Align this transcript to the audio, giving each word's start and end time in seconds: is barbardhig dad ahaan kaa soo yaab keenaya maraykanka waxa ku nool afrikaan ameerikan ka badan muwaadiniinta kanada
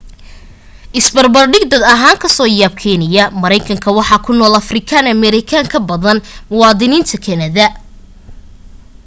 is 0.99 1.07
barbardhig 1.15 1.65
dad 1.71 1.83
ahaan 1.93 2.17
kaa 2.21 2.35
soo 2.37 2.49
yaab 2.59 2.73
keenaya 2.83 3.23
maraykanka 3.41 3.89
waxa 3.97 4.17
ku 4.25 4.31
nool 4.37 4.55
afrikaan 4.61 5.05
ameerikan 5.13 5.65
ka 5.73 5.79
badan 5.89 6.17
muwaadiniinta 6.51 7.15
kanada 7.25 7.65